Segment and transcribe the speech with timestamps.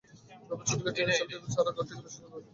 [0.47, 2.45] ব্যাপার চুকিলে টিনের চালটি ছাড়া ঘরটিকে বিসর্জন দেওয়া হয়।